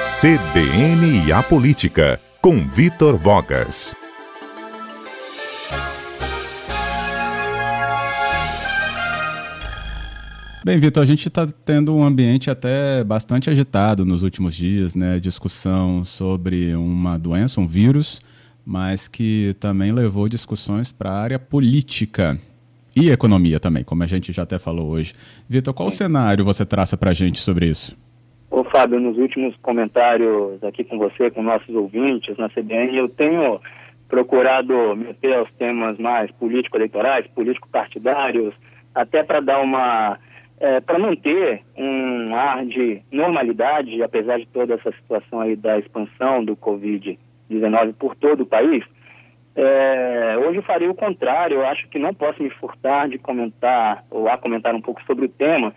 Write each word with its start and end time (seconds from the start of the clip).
CBN 0.00 1.26
e 1.26 1.30
a 1.30 1.42
Política, 1.42 2.18
com 2.40 2.56
Vitor 2.56 3.18
Vogas. 3.18 3.94
Bem, 10.64 10.80
Vitor, 10.80 11.02
a 11.02 11.06
gente 11.06 11.28
está 11.28 11.46
tendo 11.66 11.94
um 11.94 12.02
ambiente 12.02 12.50
até 12.50 13.04
bastante 13.04 13.50
agitado 13.50 14.06
nos 14.06 14.22
últimos 14.22 14.54
dias, 14.54 14.94
né? 14.94 15.20
Discussão 15.20 16.02
sobre 16.02 16.74
uma 16.74 17.18
doença, 17.18 17.60
um 17.60 17.66
vírus, 17.66 18.22
mas 18.64 19.06
que 19.06 19.54
também 19.60 19.92
levou 19.92 20.30
discussões 20.30 20.90
para 20.92 21.10
a 21.10 21.20
área 21.20 21.38
política 21.38 22.40
e 22.96 23.10
economia 23.10 23.60
também, 23.60 23.84
como 23.84 24.02
a 24.02 24.06
gente 24.06 24.32
já 24.32 24.44
até 24.44 24.58
falou 24.58 24.88
hoje. 24.88 25.12
Vitor, 25.46 25.74
qual 25.74 25.90
cenário 25.90 26.42
você 26.42 26.64
traça 26.64 26.96
para 26.96 27.10
a 27.10 27.14
gente 27.14 27.38
sobre 27.38 27.68
isso? 27.68 27.94
Fábio, 28.70 29.00
nos 29.00 29.18
últimos 29.18 29.56
comentários 29.56 30.62
aqui 30.62 30.84
com 30.84 30.96
você, 30.96 31.30
com 31.30 31.42
nossos 31.42 31.74
ouvintes 31.74 32.36
na 32.36 32.48
CBN, 32.48 32.96
eu 32.96 33.08
tenho 33.08 33.60
procurado 34.08 34.96
meter 34.96 35.34
aos 35.34 35.50
temas 35.54 35.98
mais 35.98 36.30
político-eleitorais, 36.32 37.26
político-partidários, 37.28 38.54
até 38.94 39.24
para 39.24 39.40
dar 39.40 39.60
uma 39.60 40.18
é, 40.60 40.78
para 40.80 40.98
manter 40.98 41.62
um 41.76 42.34
ar 42.34 42.64
de 42.64 43.02
normalidade, 43.10 44.02
apesar 44.02 44.38
de 44.38 44.46
toda 44.46 44.74
essa 44.74 44.92
situação 44.92 45.40
aí 45.40 45.56
da 45.56 45.78
expansão 45.78 46.44
do 46.44 46.54
Covid-19 46.56 47.94
por 47.98 48.14
todo 48.14 48.42
o 48.42 48.46
país, 48.46 48.84
é, 49.56 50.36
hoje 50.38 50.58
eu 50.58 50.62
farei 50.62 50.88
o 50.88 50.94
contrário. 50.94 51.56
Eu 51.56 51.66
acho 51.66 51.88
que 51.88 51.98
não 51.98 52.14
posso 52.14 52.42
me 52.42 52.50
furtar 52.50 53.08
de 53.08 53.18
comentar 53.18 54.04
ou 54.10 54.28
a 54.28 54.38
comentar 54.38 54.74
um 54.74 54.80
pouco 54.80 55.02
sobre 55.04 55.24
o 55.26 55.28
tema. 55.28 55.74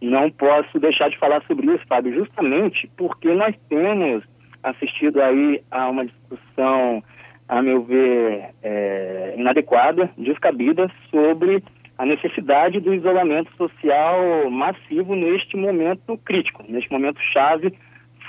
Não 0.00 0.30
posso 0.30 0.78
deixar 0.78 1.10
de 1.10 1.18
falar 1.18 1.42
sobre 1.46 1.66
isso, 1.66 1.84
Fábio, 1.86 2.14
justamente 2.14 2.90
porque 2.96 3.32
nós 3.34 3.54
temos 3.68 4.24
assistido 4.62 5.20
aí 5.20 5.62
a 5.70 5.88
uma 5.88 6.06
discussão, 6.06 7.02
a 7.48 7.62
meu 7.62 7.82
ver, 7.82 8.50
é, 8.62 9.34
inadequada, 9.36 10.10
descabida, 10.16 10.90
sobre 11.10 11.62
a 11.98 12.06
necessidade 12.06 12.80
do 12.80 12.94
isolamento 12.94 13.54
social 13.56 14.50
massivo 14.50 15.14
neste 15.14 15.54
momento 15.56 16.16
crítico, 16.24 16.64
neste 16.66 16.90
momento 16.90 17.20
chave, 17.32 17.74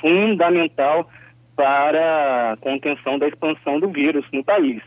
fundamental 0.02 1.09
para 1.55 2.52
a 2.52 2.58
contenção 2.58 3.17
da 3.17 3.27
expansão 3.27 3.80
do 3.80 3.88
vírus 3.89 4.25
no 4.33 4.44
país. 4.44 4.81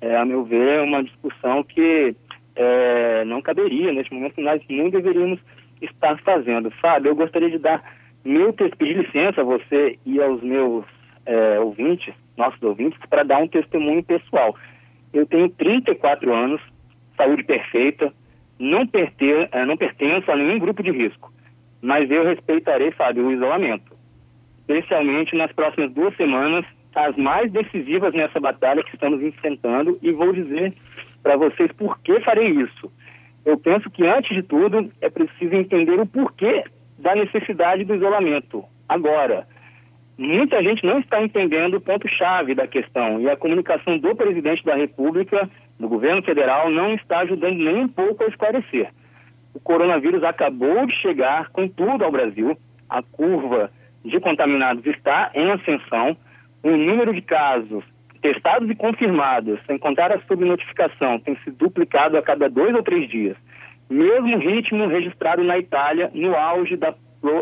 É, 0.00 0.16
a 0.16 0.24
meu 0.24 0.44
ver, 0.44 0.78
é 0.78 0.82
uma 0.82 1.02
discussão 1.02 1.64
que 1.64 2.14
é, 2.54 3.24
não 3.24 3.42
caberia 3.42 3.92
neste 3.92 4.12
momento, 4.14 4.40
nós 4.40 4.62
nem 4.68 4.90
deveríamos 4.90 5.40
estar 5.80 6.18
fazendo. 6.22 6.70
Fábio, 6.72 7.10
eu 7.10 7.16
gostaria 7.16 7.50
de 7.50 7.58
dar 7.58 7.82
meu 8.24 8.52
pedir 8.52 8.96
licença 8.96 9.40
a 9.40 9.44
você 9.44 9.98
e 10.04 10.20
aos 10.20 10.42
meus 10.42 10.84
é, 11.26 11.58
ouvintes, 11.60 12.14
nossos 12.36 12.62
ouvintes, 12.62 12.98
para 13.08 13.22
dar 13.22 13.38
um 13.38 13.48
testemunho 13.48 14.02
pessoal. 14.02 14.54
Eu 15.12 15.26
tenho 15.26 15.48
34 15.48 16.32
anos, 16.32 16.60
saúde 17.16 17.44
perfeita, 17.44 18.12
não, 18.58 18.86
perter, 18.86 19.48
eh, 19.50 19.64
não 19.64 19.76
pertenço 19.76 20.30
a 20.30 20.36
nenhum 20.36 20.58
grupo 20.58 20.82
de 20.82 20.90
risco, 20.90 21.32
mas 21.80 22.10
eu 22.10 22.24
respeitarei, 22.24 22.90
Fábio, 22.92 23.26
o 23.26 23.32
isolamento. 23.32 23.96
Especialmente 24.60 25.34
nas 25.34 25.50
próximas 25.52 25.90
duas 25.92 26.14
semanas, 26.16 26.64
as 26.94 27.16
mais 27.16 27.50
decisivas 27.50 28.12
nessa 28.12 28.38
batalha 28.38 28.82
que 28.82 28.94
estamos 28.94 29.22
enfrentando, 29.22 29.98
e 30.02 30.12
vou 30.12 30.32
dizer 30.32 30.74
para 31.22 31.36
vocês 31.36 31.72
por 31.72 31.98
que 32.00 32.20
farei 32.20 32.48
isso. 32.50 32.92
Eu 33.44 33.58
penso 33.58 33.90
que, 33.90 34.06
antes 34.06 34.34
de 34.34 34.42
tudo, 34.42 34.90
é 35.00 35.08
preciso 35.08 35.54
entender 35.54 35.98
o 35.98 36.06
porquê 36.06 36.64
da 36.98 37.14
necessidade 37.14 37.84
do 37.84 37.94
isolamento. 37.94 38.64
Agora, 38.88 39.46
muita 40.18 40.62
gente 40.62 40.84
não 40.84 40.98
está 40.98 41.22
entendendo 41.22 41.74
o 41.74 41.80
ponto-chave 41.80 42.54
da 42.54 42.66
questão 42.66 43.20
e 43.20 43.28
a 43.28 43.36
comunicação 43.36 43.98
do 43.98 44.14
presidente 44.14 44.64
da 44.64 44.74
República, 44.74 45.48
do 45.78 45.88
governo 45.88 46.22
federal, 46.22 46.70
não 46.70 46.94
está 46.94 47.20
ajudando 47.20 47.56
nem 47.56 47.84
um 47.84 47.88
pouco 47.88 48.22
a 48.22 48.26
esclarecer. 48.26 48.90
O 49.54 49.60
coronavírus 49.60 50.22
acabou 50.22 50.86
de 50.86 50.94
chegar 50.96 51.48
com 51.48 51.66
tudo 51.66 52.04
ao 52.04 52.12
Brasil, 52.12 52.56
a 52.88 53.02
curva 53.02 53.70
de 54.04 54.20
contaminados 54.20 54.84
está 54.86 55.30
em 55.34 55.50
ascensão, 55.50 56.16
o 56.62 56.70
número 56.70 57.14
de 57.14 57.22
casos 57.22 57.84
testados 58.20 58.68
e 58.70 58.74
confirmados, 58.74 59.58
sem 59.66 59.78
contar 59.78 60.12
a 60.12 60.20
subnotificação, 60.22 61.18
tem 61.20 61.36
se 61.44 61.50
duplicado 61.50 62.16
a 62.16 62.22
cada 62.22 62.48
dois 62.48 62.74
ou 62.74 62.82
três 62.82 63.08
dias. 63.08 63.36
Mesmo 63.88 64.38
ritmo 64.38 64.86
registrado 64.86 65.42
na 65.42 65.58
Itália 65.58 66.10
no 66.14 66.34
auge 66.36 66.76
da, 66.76 66.94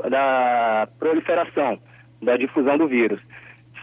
da 0.08 0.88
proliferação 0.98 1.78
da 2.22 2.36
difusão 2.36 2.76
do 2.78 2.88
vírus. 2.88 3.20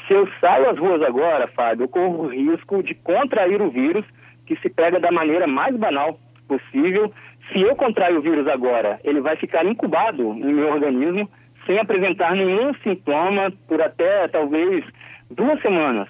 Se 0.07 0.13
eu 0.13 0.27
saio 0.39 0.69
às 0.69 0.77
ruas 0.77 1.01
agora, 1.01 1.47
Fábio, 1.47 1.85
eu 1.85 1.89
corro 1.89 2.25
o 2.25 2.27
risco 2.27 2.83
de 2.83 2.93
contrair 2.93 3.61
o 3.61 3.71
vírus, 3.71 4.05
que 4.45 4.55
se 4.57 4.69
pega 4.69 4.99
da 4.99 5.11
maneira 5.11 5.47
mais 5.47 5.75
banal 5.75 6.19
possível. 6.47 7.11
Se 7.51 7.61
eu 7.61 7.75
contrair 7.75 8.17
o 8.17 8.21
vírus 8.21 8.47
agora, 8.47 8.99
ele 9.03 9.21
vai 9.21 9.35
ficar 9.35 9.65
incubado 9.65 10.33
no 10.33 10.51
meu 10.51 10.69
organismo, 10.69 11.29
sem 11.65 11.79
apresentar 11.79 12.35
nenhum 12.35 12.73
sintoma 12.83 13.51
por 13.67 13.81
até 13.81 14.27
talvez 14.27 14.85
duas 15.31 15.59
semanas. 15.61 16.07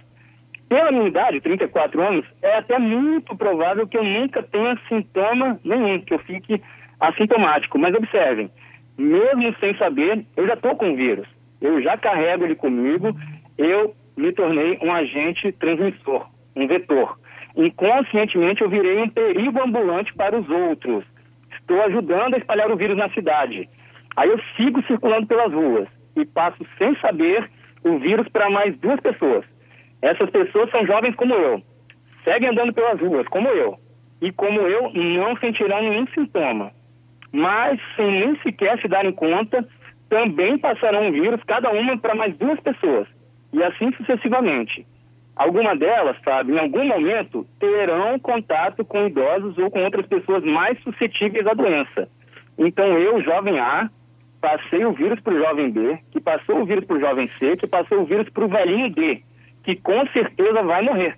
Pela 0.68 0.92
minha 0.92 1.08
idade, 1.08 1.42
34 1.42 2.02
anos, 2.02 2.26
é 2.42 2.58
até 2.58 2.80
muito 2.80 3.36
provável 3.36 3.88
que 3.88 3.98
eu 3.98 4.04
nunca 4.04 4.42
tenha 4.42 4.78
sintoma 4.90 5.60
nenhum, 5.64 6.00
que 6.02 6.14
eu 6.14 6.20
fique 6.20 6.62
assintomático. 7.00 7.78
Mas 7.78 7.94
observem, 7.94 8.50
mesmo 8.98 9.56
sem 9.60 9.78
saber, 9.78 10.26
eu 10.36 10.48
já 10.48 10.54
estou 10.54 10.76
com 10.76 10.92
o 10.92 10.96
vírus 10.96 11.28
eu 11.62 11.82
já 11.82 11.98
carrego 11.98 12.46
ele 12.46 12.56
comigo, 12.56 13.16
eu 13.58 13.96
me 14.16 14.32
tornei 14.32 14.78
um 14.82 14.94
agente 14.94 15.52
transmissor, 15.54 16.28
um 16.56 16.68
vetor. 16.68 17.18
Inconscientemente 17.56 18.62
eu 18.62 18.70
virei 18.70 19.02
um 19.02 19.10
perigo 19.10 19.62
ambulante 19.62 20.14
para 20.14 20.38
os 20.38 20.50
outros. 20.50 21.04
Estou 21.54 21.82
ajudando 21.84 22.36
a 22.36 22.38
espalhar 22.38 22.72
o 22.72 22.76
vírus 22.76 22.98
na 22.98 23.10
cidade. 23.10 23.70
Aí 24.16 24.30
eu 24.30 24.40
sigo 24.56 24.82
circulando 24.84 25.28
pelas 25.28 25.52
ruas 25.52 25.88
e 26.16 26.26
passo 26.26 26.66
sem 26.78 26.96
saber 26.98 27.50
o 27.84 27.98
vírus 27.98 28.28
para 28.30 28.50
mais 28.50 28.78
duas 28.78 29.00
pessoas. 29.00 29.46
Essas 30.06 30.30
pessoas 30.30 30.70
são 30.70 30.86
jovens 30.86 31.16
como 31.16 31.34
eu, 31.34 31.64
seguem 32.24 32.50
andando 32.50 32.72
pelas 32.72 33.02
ruas 33.02 33.28
como 33.28 33.48
eu, 33.48 33.76
e 34.22 34.32
como 34.32 34.62
eu 34.62 34.92
não 34.94 35.36
sentirão 35.38 35.82
nenhum 35.82 36.06
sintoma, 36.14 36.72
mas 37.32 37.82
sem 37.96 38.12
nem 38.12 38.40
sequer 38.42 38.80
se 38.80 38.88
darem 38.88 39.12
conta 39.12 39.68
também 40.08 40.60
passarão 40.60 41.10
o 41.10 41.12
vírus, 41.12 41.42
cada 41.48 41.72
uma 41.72 41.98
para 41.98 42.14
mais 42.14 42.38
duas 42.38 42.60
pessoas, 42.60 43.08
e 43.52 43.64
assim 43.64 43.92
sucessivamente. 43.94 44.86
Alguma 45.36 45.76
delas, 45.76 46.18
sabe, 46.24 46.54
em 46.54 46.60
algum 46.60 46.86
momento 46.86 47.44
terão 47.60 48.20
contato 48.20 48.86
com 48.86 49.08
idosos 49.08 49.58
ou 49.58 49.72
com 49.72 49.84
outras 49.84 50.06
pessoas 50.06 50.44
mais 50.44 50.80
suscetíveis 50.84 51.48
à 51.48 51.56
doença. 51.56 52.08
Então 52.60 52.86
eu, 53.00 53.24
jovem 53.24 53.60
A, 53.60 53.90
passei 54.40 54.86
o 54.86 54.94
vírus 54.94 55.20
para 55.22 55.34
o 55.34 55.40
jovem 55.40 55.72
B, 55.72 55.98
que 56.12 56.22
passou 56.22 56.62
o 56.62 56.66
vírus 56.66 56.86
para 56.86 56.96
o 56.96 57.00
jovem 57.00 57.28
C, 57.40 57.58
que 57.58 57.66
passou 57.66 58.02
o 58.02 58.06
vírus 58.06 58.30
para 58.30 58.46
o 58.46 58.48
velhinho 58.48 58.92
D, 58.92 59.24
que 59.66 59.76
com 59.76 60.06
certeza 60.08 60.62
vai 60.62 60.84
morrer. 60.84 61.18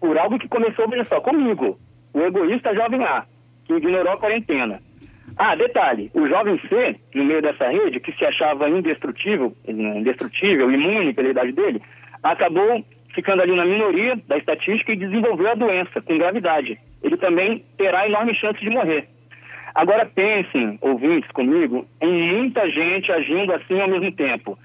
Por 0.00 0.18
algo 0.18 0.38
que 0.38 0.48
começou, 0.48 0.88
veja 0.88 1.04
só, 1.04 1.20
comigo, 1.20 1.78
o 2.14 2.20
egoísta 2.20 2.74
jovem 2.74 3.04
A, 3.04 3.24
que 3.66 3.74
ignorou 3.74 4.12
a 4.12 4.16
quarentena. 4.16 4.80
Ah, 5.36 5.54
detalhe, 5.54 6.10
o 6.14 6.26
jovem 6.26 6.58
C, 6.68 6.96
no 7.14 7.24
meio 7.24 7.42
dessa 7.42 7.68
rede, 7.68 8.00
que 8.00 8.12
se 8.12 8.24
achava 8.24 8.68
indestrutível, 8.68 9.54
indestrutível, 9.66 10.70
imune 10.70 11.12
pela 11.12 11.28
idade 11.28 11.52
dele, 11.52 11.82
acabou 12.22 12.84
ficando 13.14 13.42
ali 13.42 13.54
na 13.54 13.64
minoria 13.64 14.18
da 14.26 14.38
estatística 14.38 14.92
e 14.92 14.96
desenvolveu 14.96 15.50
a 15.50 15.54
doença 15.54 16.00
com 16.00 16.18
gravidade. 16.18 16.78
Ele 17.02 17.16
também 17.16 17.64
terá 17.76 18.06
enorme 18.06 18.34
chance 18.34 18.58
de 18.58 18.70
morrer. 18.70 19.06
Agora 19.74 20.06
pensem, 20.06 20.78
ouvintes 20.80 21.30
comigo, 21.30 21.86
em 22.00 22.32
muita 22.34 22.68
gente 22.70 23.12
agindo 23.12 23.52
assim 23.52 23.80
ao 23.80 23.88
mesmo 23.88 24.12
tempo. 24.12 24.58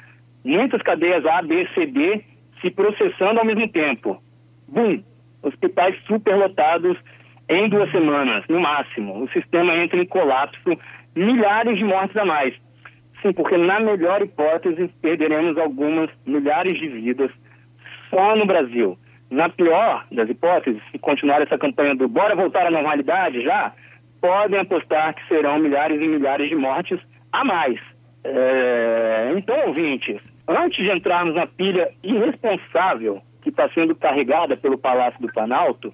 Muitas 0.44 0.82
cadeias 0.82 1.26
A, 1.26 1.42
B, 1.42 1.68
C, 1.74 1.86
D 1.86 2.24
se 2.62 2.72
processando 2.72 3.40
ao 3.40 3.46
mesmo 3.46 3.68
tempo. 3.70 4.22
Bum! 4.68 5.02
Hospitais 5.42 5.96
superlotados 6.06 6.98
em 7.50 7.70
duas 7.70 7.90
semanas, 7.92 8.44
no 8.50 8.60
máximo. 8.60 9.24
O 9.24 9.30
sistema 9.30 9.76
entra 9.78 10.02
em 10.02 10.06
colapso, 10.06 10.78
milhares 11.16 11.78
de 11.78 11.84
mortes 11.84 12.18
a 12.18 12.26
mais. 12.26 12.54
Sim, 13.22 13.34
porque 13.34 13.58
na 13.58 13.80
melhor 13.80 14.22
hipótese 14.22 14.90
perderemos 15.02 15.58
algumas 15.58 16.10
milhares 16.26 16.78
de 16.78 16.88
vidas 16.88 17.32
só 18.10 18.36
no 18.36 18.46
Brasil. 18.46 18.98
Na 19.30 19.50
pior 19.50 20.06
das 20.12 20.30
hipóteses, 20.30 20.82
se 20.92 21.00
continuar 21.00 21.42
essa 21.42 21.58
campanha 21.58 21.96
do 21.96 22.08
bora 22.08 22.36
voltar 22.36 22.66
à 22.66 22.72
normalidade 22.72 23.42
já, 23.44 23.74
podem 24.22 24.60
apostar 24.60 25.14
que 25.16 25.28
serão 25.28 25.60
milhares 25.60 26.00
e 26.02 26.08
milhares 26.08 26.50
de 26.50 26.56
mortes 26.56 27.00
a 27.32 27.44
mais. 27.44 27.80
É... 28.24 29.34
Então, 29.36 29.68
ouvintes, 29.68 30.22
antes 30.48 30.84
de 30.84 30.92
entrarmos 30.92 31.36
na 31.36 31.46
pilha 31.46 31.92
irresponsável 32.04 33.22
que 33.42 33.50
está 33.50 33.70
sendo 33.70 33.96
carregada 33.96 34.56
pelo 34.56 34.78
Palácio 34.78 35.20
do 35.22 35.32
Planalto, 35.32 35.94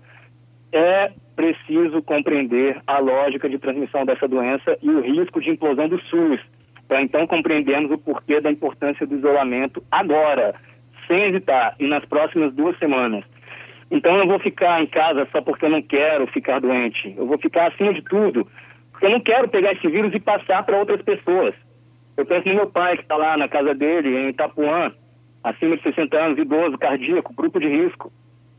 é 0.71 1.11
preciso 1.35 2.01
compreender 2.01 2.79
a 2.85 2.99
lógica 2.99 3.49
de 3.49 3.57
transmissão 3.57 4.05
dessa 4.05 4.27
doença 4.27 4.77
e 4.81 4.89
o 4.89 5.01
risco 5.01 5.41
de 5.41 5.49
implosão 5.49 5.87
do 5.87 5.99
SUS. 6.01 6.39
para 6.87 7.01
então 7.01 7.25
compreendermos 7.25 7.89
o 7.91 7.97
porquê 7.97 8.41
da 8.41 8.51
importância 8.51 9.07
do 9.07 9.15
isolamento 9.15 9.81
agora, 9.89 10.53
sem 11.07 11.23
hesitar, 11.23 11.75
e 11.79 11.87
nas 11.87 12.05
próximas 12.05 12.53
duas 12.53 12.77
semanas. 12.77 13.23
Então 13.89 14.11
eu 14.13 14.19
não 14.19 14.27
vou 14.27 14.39
ficar 14.39 14.81
em 14.81 14.87
casa 14.87 15.27
só 15.31 15.41
porque 15.41 15.65
eu 15.65 15.69
não 15.69 15.81
quero 15.81 16.27
ficar 16.27 16.59
doente. 16.59 17.13
Eu 17.17 17.25
vou 17.25 17.37
ficar 17.37 17.67
acima 17.67 17.93
de 17.93 18.01
tudo, 18.01 18.47
porque 18.91 19.05
eu 19.05 19.11
não 19.11 19.21
quero 19.21 19.47
pegar 19.47 19.71
esse 19.71 19.87
vírus 19.87 20.13
e 20.13 20.19
passar 20.19 20.63
para 20.63 20.77
outras 20.77 21.01
pessoas. 21.01 21.55
Eu 22.15 22.25
penso 22.25 22.47
no 22.47 22.55
meu 22.55 22.67
pai, 22.67 22.95
que 22.95 23.03
está 23.03 23.15
lá 23.15 23.35
na 23.37 23.47
casa 23.47 23.73
dele, 23.73 24.15
em 24.15 24.29
Itapuã, 24.29 24.91
acima 25.43 25.77
de 25.77 25.83
60 25.83 26.17
anos, 26.17 26.37
idoso, 26.37 26.77
cardíaco, 26.77 27.33
grupo 27.33 27.59
de 27.59 27.67
risco. 27.67 28.11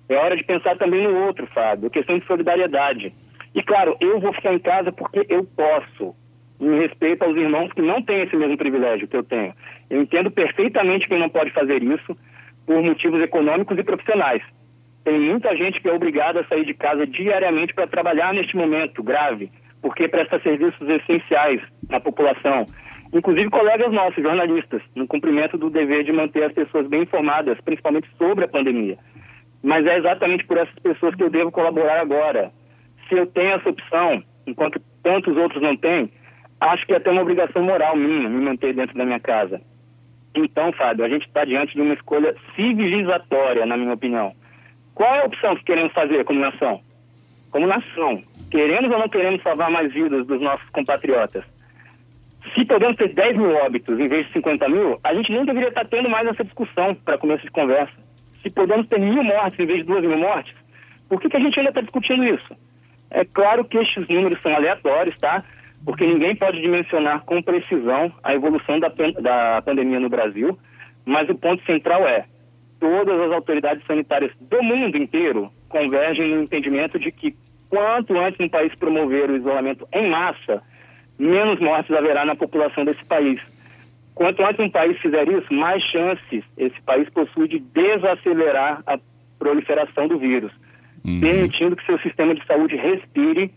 É 0.09 0.17
hora 0.17 0.37
de 0.37 0.45
pensar 0.45 0.77
também 0.77 1.03
no 1.03 1.27
outro, 1.27 1.47
Fábio, 1.49 1.91
questão 1.91 2.19
de 2.19 2.27
solidariedade. 2.27 3.15
E 3.55 3.63
claro, 3.63 3.97
eu 4.01 4.21
vou 4.21 4.33
ficar 4.33 4.53
em 4.53 4.59
casa 4.59 4.93
porque 4.93 5.25
eu 5.29 5.45
posso, 5.45 6.15
em 6.61 6.79
respeito 6.81 7.23
aos 7.23 7.37
irmãos 7.37 7.73
que 7.73 7.81
não 7.81 8.03
têm 8.03 8.23
esse 8.23 8.37
mesmo 8.37 8.59
privilégio 8.59 9.09
que 9.09 9.17
eu 9.17 9.23
tenho. 9.23 9.55
Eu 9.89 10.03
entendo 10.03 10.31
perfeitamente 10.31 11.09
quem 11.09 11.19
não 11.19 11.31
pode 11.31 11.51
fazer 11.53 11.83
isso 11.83 12.17
por 12.67 12.83
motivos 12.83 13.23
econômicos 13.23 13.79
e 13.79 13.83
profissionais. 13.85 14.43
Tem 15.05 15.19
muita 15.21 15.55
gente 15.57 15.81
que 15.81 15.89
é 15.89 15.93
obrigada 15.93 16.41
a 16.41 16.47
sair 16.47 16.65
de 16.65 16.75
casa 16.75 17.07
diariamente 17.07 17.75
para 17.75 17.87
trabalhar 17.87 18.33
neste 18.35 18.57
momento 18.57 19.03
grave, 19.03 19.51
porque 19.81 20.09
presta 20.09 20.41
serviços 20.41 20.89
essenciais 20.89 21.61
à 21.91 22.01
população. 22.01 22.65
Inclusive 23.15 23.49
colegas 23.49 23.93
nossos, 23.93 24.21
jornalistas, 24.21 24.83
no 24.97 25.07
cumprimento 25.07 25.57
do 25.57 25.71
dever 25.71 26.03
de 26.03 26.13
manter 26.13 26.43
as 26.43 26.53
pessoas 26.53 26.89
bem 26.89 27.03
informadas, 27.03 27.57
principalmente 27.61 28.09
sobre 28.19 28.45
a 28.45 28.49
pandemia. 28.49 28.99
Mas 29.63 29.87
é 29.87 29.97
exatamente 29.99 30.45
por 30.45 30.59
essas 30.59 30.75
pessoas 30.81 31.15
que 31.15 31.23
eu 31.23 31.31
devo 31.31 31.53
colaborar 31.53 32.01
agora. 32.01 32.51
Se 33.09 33.15
eu 33.15 33.25
tenho 33.29 33.53
essa 33.53 33.71
opção, 33.71 34.21
enquanto 34.49 34.83
tantos 35.05 35.37
outros 35.37 35.63
não 35.63 35.77
têm, 35.77 36.11
acho 36.61 36.85
que 36.87 36.93
é 36.93 36.97
até 36.97 37.13
uma 37.13 37.23
obrigação 37.23 37.63
moral 37.63 37.95
minha 37.95 38.29
me 38.29 38.45
manter 38.45 38.75
dentro 38.75 38.99
da 38.99 39.05
minha 39.05 39.21
casa. 39.21 39.61
Então, 40.35 40.73
Fábio, 40.73 41.05
a 41.05 41.09
gente 41.09 41.25
está 41.29 41.45
diante 41.45 41.73
de 41.73 41.83
uma 41.83 41.95
escolha 41.95 42.35
civilizatória, 42.57 43.65
na 43.65 43.77
minha 43.77 43.95
opinião. 43.95 44.33
Qual 44.93 45.15
é 45.15 45.21
a 45.21 45.27
opção 45.27 45.55
que 45.55 45.65
queremos 45.65 45.93
fazer 45.93 46.25
como 46.25 46.41
nação? 46.41 46.81
Como 47.53 47.69
nação, 47.69 48.25
queremos 48.51 48.91
ou 48.91 48.99
não 48.99 49.09
queremos 49.09 49.41
salvar 49.41 49.71
mais 49.71 49.93
vidas 49.93 50.27
dos 50.27 50.41
nossos 50.41 50.69
compatriotas? 50.71 51.54
Se 52.53 52.65
podemos 52.67 52.97
ter 52.97 53.13
10 53.15 53.37
mil 53.37 53.55
óbitos 53.57 53.99
em 53.99 54.09
vez 54.09 54.27
de 54.27 54.33
50 54.35 54.69
mil, 54.69 54.99
a 55.03 55.15
gente 55.15 55.33
nem 55.33 55.45
deveria 55.45 55.69
estar 55.71 55.87
tendo 55.87 56.11
mais 56.11 56.27
essa 56.29 56.45
discussão 56.45 56.95
para 56.95 57.19
começo 57.19 57.43
de 57.43 57.51
conversa. 57.51 57.95
Se 58.43 58.51
podemos 58.51 58.87
ter 58.89 59.01
mil 59.01 59.23
mortes 59.23 59.59
em 59.59 59.67
vez 59.67 59.79
de 59.79 59.85
duas 59.87 60.03
mil 60.03 60.19
mortes, 60.19 60.55
por 61.09 61.21
que, 61.21 61.29
que 61.29 61.37
a 61.37 61.41
gente 61.41 61.59
ainda 61.59 61.71
está 61.71 61.81
discutindo 61.81 62.23
isso? 62.25 62.57
É 63.11 63.25
claro 63.25 63.65
que 63.65 63.79
estes 63.79 64.07
números 64.09 64.41
são 64.43 64.55
aleatórios, 64.55 65.17
tá? 65.19 65.43
Porque 65.85 66.07
ninguém 66.07 66.37
pode 66.37 66.61
dimensionar 66.61 67.25
com 67.25 67.43
precisão 67.43 68.13
a 68.23 68.35
evolução 68.35 68.79
da, 68.79 68.89
da 69.21 69.63
pandemia 69.63 70.01
no 70.01 70.09
Brasil, 70.09 70.59
mas 71.05 71.29
o 71.29 71.35
ponto 71.35 71.65
central 71.65 72.07
é 72.07 72.25
todas 72.81 73.19
as 73.19 73.33
autoridades 73.33 73.87
sanitárias 73.87 74.33
do 74.41 74.63
mundo 74.63 74.97
inteiro 74.97 75.51
convergem 75.69 76.35
no 76.35 76.43
entendimento 76.43 76.99
de 76.99 77.11
que 77.11 77.35
quanto 77.71 78.17
antes 78.19 78.39
um 78.41 78.49
país 78.49 78.75
promover 78.75 79.31
o 79.31 79.37
isolamento 79.37 79.89
em 79.93 80.11
massa, 80.11 80.63
menos 81.19 81.61
mortes 81.61 81.95
haverá 81.95 82.25
na 82.25 82.37
população 82.37 82.85
desse 82.85 83.05
país. 83.05 83.41
Quanto 84.15 84.45
antes 84.45 84.61
um 84.61 84.71
país 84.71 84.99
fizer 84.99 85.29
isso, 85.29 85.53
mais 85.53 85.83
chances 85.85 86.45
esse 86.57 86.81
país 86.83 87.09
possui 87.11 87.49
de 87.49 87.59
desacelerar 87.59 88.83
a 88.87 88.99
proliferação 89.39 90.07
do 90.07 90.19
vírus, 90.19 90.53
uhum. 91.05 91.21
permitindo 91.21 91.77
que 91.77 91.85
seu 91.85 91.99
sistema 91.99 92.35
de 92.35 92.45
saúde 92.47 92.77
respire 92.77 93.51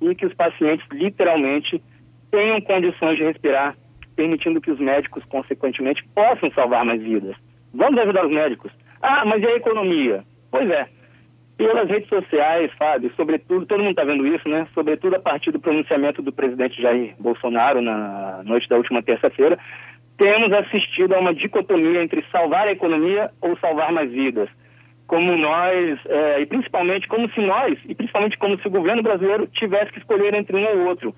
e 0.00 0.14
que 0.14 0.26
os 0.26 0.34
pacientes 0.34 0.86
literalmente 0.92 1.82
tenham 2.30 2.60
condições 2.60 3.16
de 3.16 3.24
respirar, 3.24 3.76
permitindo 4.14 4.60
que 4.60 4.70
os 4.70 4.78
médicos, 4.78 5.24
consequentemente, 5.26 6.04
possam 6.14 6.50
salvar 6.52 6.84
mais 6.84 7.02
vidas. 7.02 7.36
Vamos 7.72 7.98
ajudar 8.00 8.26
os 8.26 8.32
médicos. 8.32 8.70
Ah, 9.00 9.24
mas 9.24 9.42
e 9.42 9.46
a 9.46 9.56
economia? 9.56 10.24
Pois 10.50 10.68
é. 10.68 10.88
Pelas 11.66 11.88
redes 11.88 12.08
sociais, 12.08 12.72
Fábio, 12.76 13.12
sobretudo, 13.16 13.64
todo 13.66 13.78
mundo 13.78 13.90
está 13.90 14.02
vendo 14.02 14.26
isso, 14.26 14.48
né? 14.48 14.66
Sobretudo 14.74 15.14
a 15.14 15.20
partir 15.20 15.52
do 15.52 15.60
pronunciamento 15.60 16.20
do 16.20 16.32
presidente 16.32 16.82
Jair 16.82 17.14
Bolsonaro 17.20 17.80
na 17.80 18.42
noite 18.44 18.68
da 18.68 18.76
última 18.76 19.00
terça-feira, 19.00 19.56
temos 20.18 20.52
assistido 20.52 21.14
a 21.14 21.20
uma 21.20 21.32
dicotomia 21.32 22.02
entre 22.02 22.24
salvar 22.32 22.66
a 22.66 22.72
economia 22.72 23.30
ou 23.40 23.56
salvar 23.58 23.92
mais 23.92 24.10
vidas. 24.10 24.48
Como 25.06 25.36
nós, 25.36 26.00
é, 26.06 26.40
e 26.40 26.46
principalmente 26.46 27.06
como 27.06 27.30
se 27.30 27.40
nós, 27.40 27.78
e 27.86 27.94
principalmente 27.94 28.36
como 28.38 28.58
se 28.58 28.66
o 28.66 28.70
governo 28.70 29.02
brasileiro 29.02 29.46
tivesse 29.46 29.92
que 29.92 29.98
escolher 29.98 30.34
entre 30.34 30.56
um 30.56 30.64
ou 30.64 30.88
outro. 30.88 31.14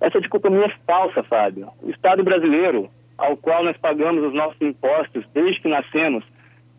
Essa 0.00 0.20
dicotomia 0.20 0.66
é 0.66 0.72
falsa, 0.86 1.22
Fábio. 1.24 1.68
O 1.82 1.90
Estado 1.90 2.22
brasileiro, 2.22 2.88
ao 3.18 3.36
qual 3.36 3.64
nós 3.64 3.76
pagamos 3.76 4.24
os 4.24 4.32
nossos 4.32 4.60
impostos 4.60 5.24
desde 5.34 5.60
que 5.60 5.68
nascemos, 5.68 6.24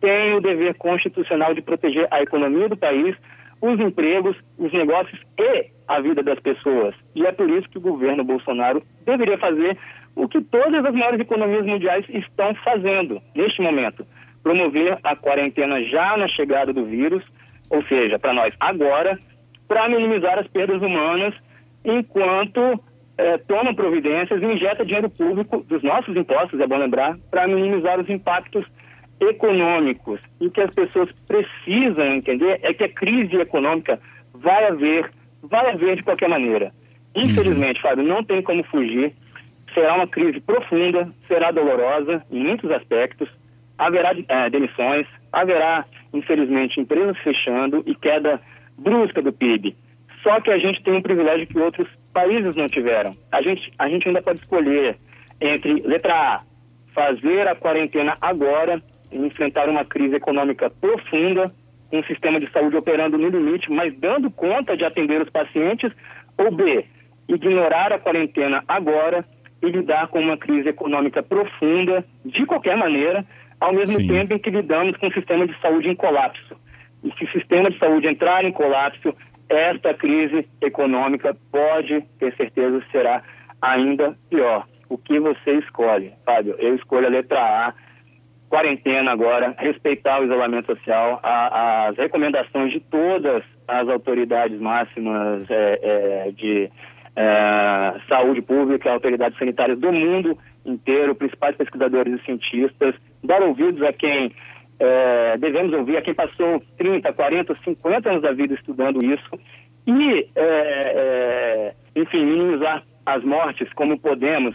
tem 0.02 0.34
o 0.34 0.40
dever 0.40 0.74
constitucional 0.74 1.54
de 1.54 1.62
proteger 1.62 2.08
a 2.10 2.20
economia 2.20 2.68
do 2.68 2.76
país, 2.76 3.16
os 3.60 3.78
empregos, 3.78 4.36
os 4.58 4.72
negócios 4.72 5.18
e 5.38 5.66
a 5.86 6.00
vida 6.00 6.24
das 6.24 6.40
pessoas. 6.40 6.92
E 7.14 7.24
é 7.24 7.30
por 7.30 7.48
isso 7.48 7.70
que 7.70 7.78
o 7.78 7.80
governo 7.80 8.24
Bolsonaro 8.24 8.82
deveria 9.06 9.38
fazer 9.38 9.78
o 10.16 10.26
que 10.26 10.42
todas 10.42 10.84
as 10.84 10.92
maiores 10.92 11.20
economias 11.20 11.64
mundiais 11.64 12.04
estão 12.08 12.52
fazendo 12.56 13.22
neste 13.32 13.62
momento: 13.62 14.04
promover 14.42 14.98
a 15.04 15.14
quarentena 15.14 15.80
já 15.84 16.16
na 16.16 16.26
chegada 16.26 16.72
do 16.72 16.84
vírus, 16.84 17.22
ou 17.70 17.82
seja, 17.84 18.18
para 18.18 18.32
nós 18.34 18.52
agora, 18.58 19.16
para 19.68 19.88
minimizar 19.88 20.36
as 20.36 20.48
perdas 20.48 20.82
humanas, 20.82 21.32
enquanto 21.84 22.82
é, 23.16 23.38
toma 23.38 23.72
providências 23.72 24.42
e 24.42 24.44
injeta 24.44 24.84
dinheiro 24.84 25.08
público 25.08 25.62
dos 25.62 25.80
nossos 25.84 26.16
impostos, 26.16 26.58
é 26.58 26.66
bom 26.66 26.76
lembrar, 26.76 27.16
para 27.30 27.46
minimizar 27.46 28.00
os 28.00 28.10
impactos 28.10 28.66
econômicos. 29.28 30.20
E 30.40 30.46
o 30.46 30.50
que 30.50 30.60
as 30.60 30.74
pessoas 30.74 31.10
precisam 31.26 32.14
entender 32.14 32.58
é 32.62 32.72
que 32.74 32.84
a 32.84 32.88
crise 32.88 33.36
econômica 33.36 34.00
vai 34.34 34.66
haver, 34.66 35.10
vai 35.42 35.70
haver 35.70 35.96
de 35.96 36.02
qualquer 36.02 36.28
maneira. 36.28 36.72
Infelizmente, 37.14 37.76
uhum. 37.76 37.82
Fábio, 37.82 38.04
não 38.04 38.24
tem 38.24 38.42
como 38.42 38.62
fugir. 38.64 39.12
Será 39.74 39.94
uma 39.94 40.06
crise 40.06 40.40
profunda, 40.40 41.08
será 41.26 41.50
dolorosa 41.50 42.22
em 42.30 42.42
muitos 42.42 42.70
aspectos. 42.70 43.28
Haverá 43.78 44.12
é, 44.28 44.50
demissões, 44.50 45.06
haverá, 45.32 45.84
infelizmente, 46.12 46.80
empresas 46.80 47.16
fechando 47.18 47.82
e 47.86 47.94
queda 47.94 48.40
brusca 48.78 49.22
do 49.22 49.32
PIB. 49.32 49.74
Só 50.22 50.40
que 50.40 50.50
a 50.50 50.58
gente 50.58 50.82
tem 50.82 50.94
um 50.94 51.02
privilégio 51.02 51.46
que 51.46 51.58
outros 51.58 51.88
países 52.12 52.54
não 52.54 52.68
tiveram. 52.68 53.16
A 53.32 53.42
gente, 53.42 53.72
a 53.78 53.88
gente 53.88 54.06
ainda 54.06 54.22
pode 54.22 54.40
escolher 54.40 54.96
entre, 55.40 55.80
letra 55.82 56.14
A, 56.14 56.40
fazer 56.94 57.48
a 57.48 57.54
quarentena 57.54 58.16
agora 58.20 58.80
enfrentar 59.12 59.68
uma 59.68 59.84
crise 59.84 60.16
econômica 60.16 60.70
profunda, 60.70 61.52
um 61.92 62.02
sistema 62.04 62.40
de 62.40 62.50
saúde 62.50 62.76
operando 62.76 63.18
no 63.18 63.28
limite, 63.28 63.70
mas 63.70 63.94
dando 63.98 64.30
conta 64.30 64.76
de 64.76 64.84
atender 64.84 65.20
os 65.20 65.30
pacientes, 65.30 65.92
ou 66.38 66.50
B, 66.50 66.84
ignorar 67.28 67.92
a 67.92 67.98
quarentena 67.98 68.64
agora 68.66 69.24
e 69.62 69.70
lidar 69.70 70.08
com 70.08 70.20
uma 70.20 70.36
crise 70.36 70.68
econômica 70.68 71.22
profunda, 71.22 72.04
de 72.24 72.44
qualquer 72.46 72.76
maneira, 72.76 73.24
ao 73.60 73.72
mesmo 73.72 74.00
Sim. 74.00 74.08
tempo 74.08 74.34
em 74.34 74.38
que 74.38 74.50
lidamos 74.50 74.96
com 74.96 75.06
o 75.06 75.12
sistema 75.12 75.46
de 75.46 75.58
saúde 75.60 75.88
em 75.88 75.94
colapso. 75.94 76.56
E 77.04 77.12
se 77.12 77.24
o 77.24 77.32
sistema 77.32 77.70
de 77.70 77.78
saúde 77.78 78.08
entrar 78.08 78.44
em 78.44 78.52
colapso, 78.52 79.14
esta 79.48 79.92
crise 79.94 80.48
econômica 80.60 81.36
pode 81.50 82.02
ter 82.18 82.34
certeza 82.36 82.82
será 82.90 83.22
ainda 83.60 84.16
pior. 84.30 84.66
O 84.88 84.98
que 84.98 85.18
você 85.20 85.58
escolhe, 85.58 86.12
Fábio? 86.24 86.56
Eu 86.58 86.74
escolho 86.74 87.06
a 87.06 87.10
letra 87.10 87.38
A 87.40 87.74
quarentena 88.52 89.12
agora, 89.12 89.54
respeitar 89.58 90.20
o 90.20 90.24
isolamento 90.24 90.66
social, 90.66 91.18
a, 91.22 91.88
as 91.88 91.96
recomendações 91.96 92.70
de 92.70 92.80
todas 92.80 93.42
as 93.66 93.88
autoridades 93.88 94.60
máximas 94.60 95.50
é, 95.50 95.80
é, 95.82 96.30
de 96.32 96.70
é, 97.16 97.94
saúde 98.06 98.42
pública, 98.42 98.92
autoridades 98.92 99.38
sanitárias 99.38 99.78
do 99.78 99.90
mundo 99.90 100.36
inteiro, 100.66 101.14
principais 101.14 101.56
pesquisadores 101.56 102.20
e 102.20 102.24
cientistas, 102.26 102.94
dar 103.24 103.40
ouvidos 103.40 103.82
a 103.84 103.92
quem 103.94 104.30
é, 104.78 105.38
devemos 105.38 105.72
ouvir, 105.72 105.96
a 105.96 106.02
quem 106.02 106.12
passou 106.12 106.62
30, 106.76 107.10
40, 107.10 107.56
50 107.64 108.10
anos 108.10 108.22
da 108.22 108.32
vida 108.32 108.52
estudando 108.52 109.02
isso 109.02 109.30
e, 109.86 110.28
é, 110.36 110.44
é, 110.44 111.74
enfim, 111.96 112.22
minimizar 112.22 112.82
as 113.06 113.24
mortes 113.24 113.72
como 113.72 113.98
podemos 113.98 114.54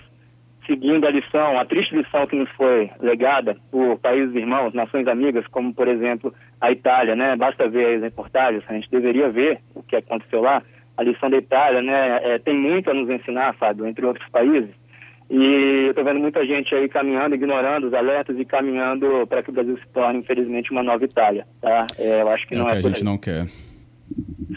seguindo 0.67 1.07
a 1.07 1.09
lição, 1.09 1.57
a 1.57 1.65
triste 1.65 1.95
lição 1.95 2.27
que 2.27 2.35
nos 2.35 2.49
foi 2.51 2.91
legada 2.99 3.57
por 3.71 3.97
países 3.97 4.35
irmãos, 4.35 4.73
nações 4.73 5.07
amigas, 5.07 5.47
como 5.47 5.73
por 5.73 5.87
exemplo 5.87 6.33
a 6.61 6.71
Itália, 6.71 7.15
né? 7.15 7.35
Basta 7.35 7.67
ver 7.67 7.95
as 7.95 8.01
reportagens, 8.03 8.63
a 8.67 8.73
gente 8.73 8.91
deveria 8.91 9.29
ver 9.29 9.59
o 9.73 9.81
que 9.81 9.95
aconteceu 9.95 10.41
lá. 10.41 10.61
A 10.97 11.03
lição 11.03 11.29
da 11.29 11.37
Itália, 11.37 11.81
né? 11.81 12.19
É, 12.23 12.39
tem 12.39 12.55
muito 12.55 12.89
a 12.89 12.93
nos 12.93 13.09
ensinar, 13.09 13.55
Fábio, 13.55 13.87
entre 13.87 14.05
outros 14.05 14.27
países. 14.29 14.69
E 15.29 15.85
eu 15.85 15.89
estou 15.89 16.03
vendo 16.03 16.19
muita 16.19 16.45
gente 16.45 16.73
aí 16.73 16.87
caminhando, 16.87 17.35
ignorando 17.35 17.87
os 17.87 17.93
alertas 17.93 18.37
e 18.39 18.45
caminhando 18.45 19.27
para 19.27 19.43
que 19.43 19.49
o 19.49 19.53
Brasil 19.53 19.77
se 19.77 19.87
torne, 19.89 20.19
infelizmente, 20.19 20.71
uma 20.71 20.81
nova 20.81 21.03
Itália, 21.03 21.45
tá? 21.61 21.85
É, 21.97 22.21
eu 22.21 22.29
acho 22.29 22.47
que 22.47 22.55
é 22.55 22.57
não 22.57 22.69
é 22.69 22.81
que 22.81 22.87
a 22.87 22.89
gente 22.89 23.03
não 23.03 23.17
quer. 23.17 23.45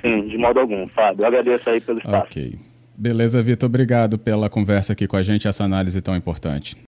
Sim, 0.00 0.28
de 0.28 0.38
modo 0.38 0.60
algum, 0.60 0.86
Fábio. 0.88 1.22
Eu 1.22 1.28
agradeço 1.28 1.68
aí 1.68 1.80
pelo 1.80 1.98
espaço. 1.98 2.26
Ok. 2.26 2.69
Beleza, 3.00 3.42
Vitor. 3.42 3.66
Obrigado 3.66 4.18
pela 4.18 4.50
conversa 4.50 4.92
aqui 4.92 5.06
com 5.06 5.16
a 5.16 5.22
gente, 5.22 5.48
essa 5.48 5.64
análise 5.64 6.02
tão 6.02 6.14
importante. 6.14 6.76